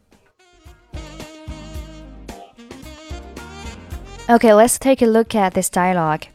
[4.29, 6.27] Okay, let's take a look at this dialogue.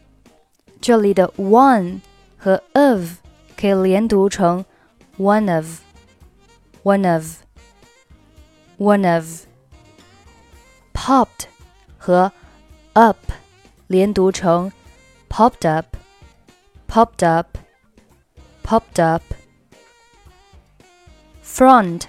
[0.80, 2.00] 这里的 one
[2.36, 3.18] 和 of
[3.56, 4.64] 可以连读成
[5.16, 5.80] one of,
[6.82, 7.42] one of,
[8.78, 9.46] one of.
[10.92, 11.46] Popped
[11.98, 12.32] 和
[12.95, 13.32] up
[13.86, 14.70] 连读成
[15.28, 15.96] popped up
[16.86, 17.59] popped up,
[18.62, 19.22] popped up.
[21.42, 22.08] Front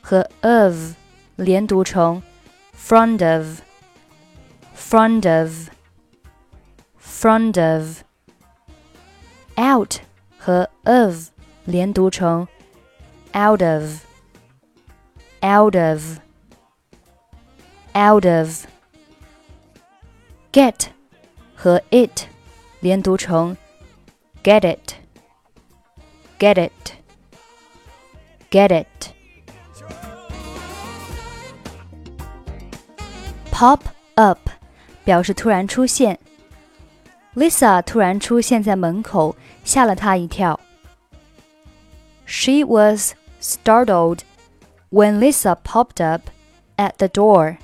[0.00, 0.94] 和 of
[1.36, 2.22] 连读成
[2.72, 3.60] front of,
[4.74, 5.70] front of,
[6.98, 8.04] front of.
[9.56, 10.00] Out
[10.38, 11.30] 和 of
[11.64, 12.46] 连读成
[13.34, 14.04] out of,
[15.42, 16.20] out of,
[17.94, 18.66] out of.
[20.52, 20.88] Get
[21.54, 22.28] 和 it
[22.80, 23.56] 连读成
[24.42, 24.94] Get it.
[26.38, 26.92] Get it.
[28.50, 28.86] Get it.
[33.50, 33.80] Pop
[34.14, 34.50] up
[35.04, 36.18] 表示突然出现。
[37.34, 40.58] Lisa 突然出现在门口，吓了她一跳。
[42.24, 44.20] She was startled
[44.90, 46.30] when Lisa popped up
[46.76, 47.58] at the door.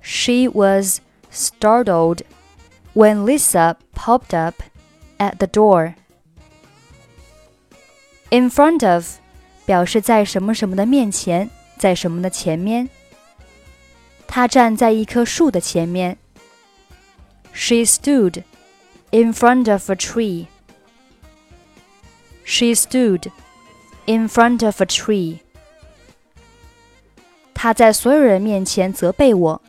[0.00, 2.22] She was startled
[2.94, 4.62] when Lisa popped up
[5.18, 5.94] at the door.
[8.30, 9.06] In front of
[9.64, 12.88] 表示在什么什么的面前，在什么的前面。
[14.26, 16.18] 她站在一棵树的前面。
[17.52, 18.42] She stood
[19.10, 20.46] in front of a tree.
[22.44, 23.30] She stood
[24.06, 25.38] in front of a tree.
[27.54, 29.62] 她在所有人面前责备我。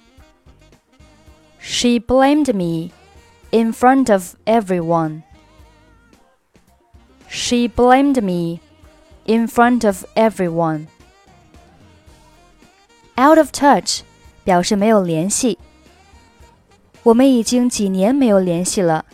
[1.60, 2.92] She blamed me
[3.54, 5.24] in front of everyone.
[7.30, 8.62] She blamed me
[9.26, 10.88] in front of everyone.
[13.18, 14.02] Out of touch
[14.44, 15.58] 表示没有联系。
[17.04, 19.06] 我们已经几年没有联系了。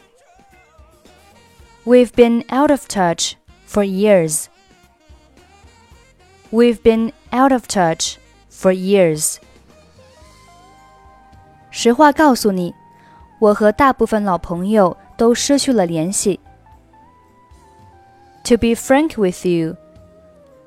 [1.86, 3.34] We've been out of touch
[3.68, 4.46] for years.
[6.52, 8.16] We've been out of touch
[8.50, 9.38] for years.
[11.70, 12.74] 实话告诉你。
[13.40, 16.40] 我和大部分老朋友都失去了联系。
[18.46, 19.76] To be frank with you,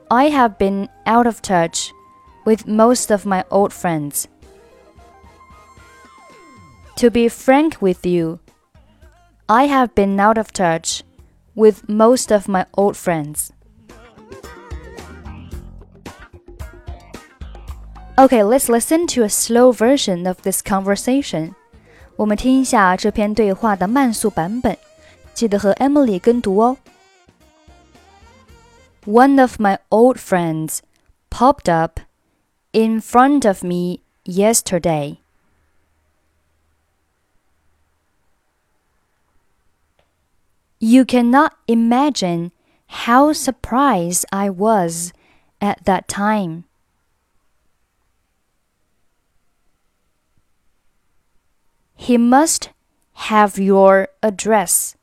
[0.09, 1.91] I have been out of touch
[2.45, 4.25] with most of my old friends.
[6.97, 8.41] To be frank with you,
[9.47, 11.03] I have been out of touch
[11.55, 13.53] with most of my old friends.
[18.19, 21.55] Okay, let's listen to a slow version of this conversation.
[22.17, 24.77] 我们听一下这篇对话的慢速版本，
[25.35, 26.77] 记得和 Emily 跟读哦。
[29.07, 30.81] One of my old friends
[31.31, 32.01] popped up
[32.73, 35.19] in front of me yesterday.
[40.81, 42.51] You cannot imagine
[42.87, 45.13] how surprised I was
[45.61, 46.65] at that time.
[52.04, 52.70] He must
[53.14, 54.98] have your address.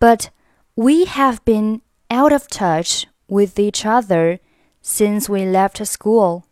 [0.00, 0.30] But
[0.74, 4.40] we have been out of touch with each other
[4.82, 6.44] since we left school.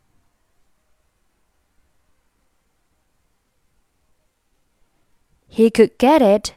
[5.48, 6.54] He could get it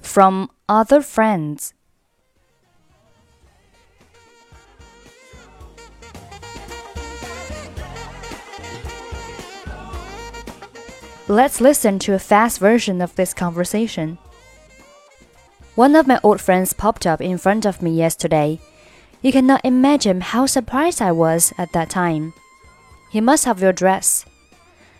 [0.00, 1.74] from other friends.
[11.32, 14.18] Let's listen to a fast version of this conversation.
[15.76, 18.60] One of my old friends popped up in front of me yesterday.
[19.22, 22.34] You cannot imagine how surprised I was at that time.
[23.10, 24.26] He must have your dress.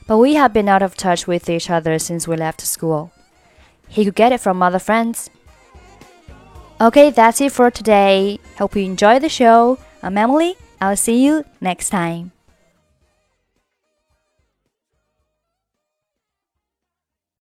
[0.07, 3.13] But we have been out of touch with each other since we left school.
[3.89, 5.29] He could get it from other friends.
[6.81, 8.41] Okay, that's it for today.
[8.57, 9.77] Hope you enjoyed the show.
[10.03, 10.57] I'm Emily.
[10.81, 12.33] I'll see you next time.